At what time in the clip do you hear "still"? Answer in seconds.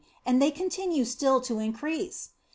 1.05-1.39